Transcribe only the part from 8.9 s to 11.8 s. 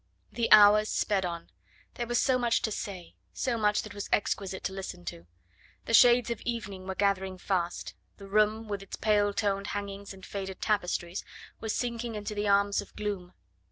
pale toned hangings and faded tapestries, was